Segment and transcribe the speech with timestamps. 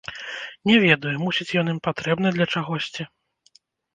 [0.69, 3.05] Не ведаю, мусіць ён ім патрэбны для чагосьці.